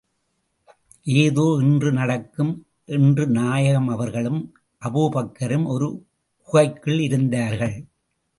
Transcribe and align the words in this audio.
ஏதோ 1.03 1.57
இன்று 1.61 1.91
நடக்கும் 1.91 2.65
என்று 2.85 3.27
நாயகம் 3.27 3.87
அவர்களும், 3.87 4.53
அபூபக்கரும 4.85 5.67
ஒரு 5.67 6.05
குகைக்குள் 6.41 6.99
இருந்தார்கள். 6.99 7.87